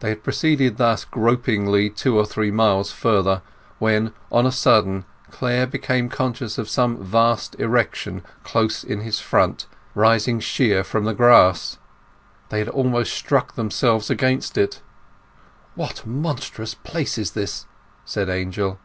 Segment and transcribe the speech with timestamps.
[0.00, 3.40] They had proceeded thus gropingly two or three miles further
[3.78, 9.66] when on a sudden Clare became conscious of some vast erection close in his front,
[9.94, 11.78] rising sheer from the grass.
[12.50, 14.82] They had almost struck themselves against it.
[15.74, 17.64] "What monstrous place is this?"
[18.04, 18.78] said Angel.